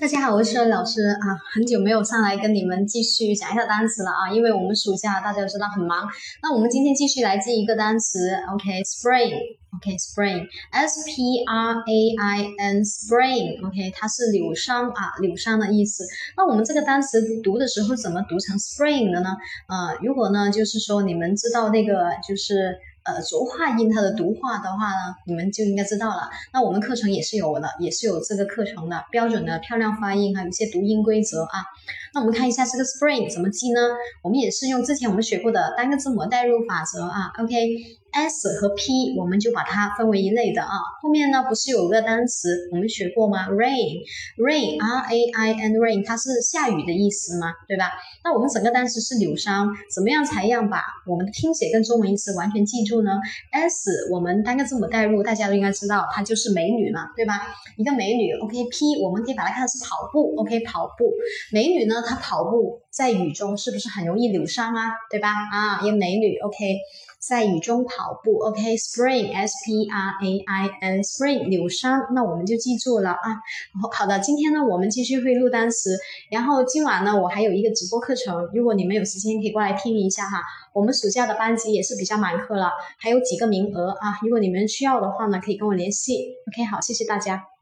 [0.00, 6.06] 大家好，我是老师啊，很久没有上来跟你们继续讲一下单词了啊，因为我们暑假大家都知道很忙。
[6.40, 16.04] 那我们今天继续来记一个单词，OK，spring，OK，spring，S P R A I N，spring，OK，它是柳伤啊，柳伤的意思。
[16.36, 19.30] 那我们这个单词读的时候怎么读成 spring 的呢？
[19.66, 22.78] 呃，如果呢，就是说你们知道那个就是。
[23.08, 26.28] 呃，浊化音它的读化的话呢，你们就应该知道了。
[26.52, 31.64] 那我们课程也是有的，也是有这个课程的标准的漂亮发音，还有一些读音规则啊。
[32.12, 33.80] 那我们看一下这个 spring 怎么记呢？
[34.22, 37.32] 我们也是用之前我们学过的单个字母代入法则啊。
[37.38, 37.97] OK。
[38.12, 40.68] S 和 p 我们就把它分为一类的啊，
[41.02, 47.52] 后面呢不是有个单词我们学过吗？rain，rain r a i n rain 它是下雨的意思吗？
[47.66, 47.92] 对吧？
[48.24, 53.10] 那我们整个单词是柳杉，怎么样才样把我们的听写跟中文意思完全记住呢
[53.52, 57.40] ？s 我们单个字母代入，大家都应该知道，它就是美女嘛，对吧？
[57.76, 61.12] 一个美女，OK，p 我们可以把它看是跑步，OK，跑步，
[61.52, 64.92] 美女呢她跑步在雨中是不是很容易扭伤啊？
[65.10, 65.28] 对吧？
[65.52, 66.78] 啊，一个美女，OK。
[67.20, 73.18] 在雨中跑跑步，OK，Spring S P R A I N Spring 柳杉，那我们就记住了啊。
[73.92, 75.98] 好的，今天呢我们继续会录单词，
[76.30, 80.40] 然后今晚呢我还有一个直播课程，如果你们有时间可以过来听一下哈。
[80.72, 86.36] 我们暑假的班级也是比较满课了，还有几个名额啊，如果你们需要的话呢，可以跟我联系。
[86.52, 87.57] OK，好，谢谢大家。